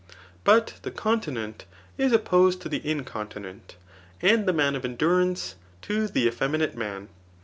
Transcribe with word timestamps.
But 0.43 0.73
the 0.81 0.89
continent 0.89 1.65
is 1.95 2.11
opposed 2.11 2.59
to 2.63 2.69
the 2.69 2.79
incon 2.79 3.27
tinent, 3.29 3.75
and 4.19 4.47
the 4.47 4.51
man 4.51 4.75
of 4.75 4.83
endurance 4.83 5.57
to 5.83 6.07
the 6.07 6.25
effeminate 6.27 6.75
man. 6.75 7.09